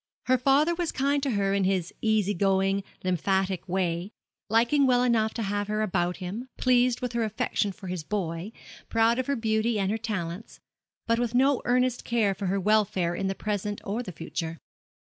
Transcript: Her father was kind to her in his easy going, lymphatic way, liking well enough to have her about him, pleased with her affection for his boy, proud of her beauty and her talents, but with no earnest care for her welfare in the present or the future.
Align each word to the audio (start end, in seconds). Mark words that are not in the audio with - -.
Her 0.25 0.39
father 0.39 0.73
was 0.73 0.91
kind 0.91 1.21
to 1.21 1.29
her 1.29 1.53
in 1.53 1.63
his 1.63 1.93
easy 2.01 2.33
going, 2.33 2.83
lymphatic 3.03 3.69
way, 3.69 4.09
liking 4.49 4.87
well 4.87 5.03
enough 5.03 5.31
to 5.35 5.43
have 5.43 5.67
her 5.67 5.83
about 5.83 6.17
him, 6.17 6.49
pleased 6.57 7.01
with 7.01 7.13
her 7.13 7.23
affection 7.23 7.71
for 7.71 7.85
his 7.85 8.03
boy, 8.03 8.51
proud 8.89 9.19
of 9.19 9.27
her 9.27 9.35
beauty 9.35 9.77
and 9.77 9.91
her 9.91 9.99
talents, 9.99 10.59
but 11.05 11.19
with 11.19 11.35
no 11.35 11.61
earnest 11.65 12.03
care 12.03 12.33
for 12.33 12.47
her 12.47 12.59
welfare 12.59 13.13
in 13.13 13.27
the 13.27 13.35
present 13.35 13.79
or 13.83 14.01
the 14.01 14.11
future. 14.11 14.57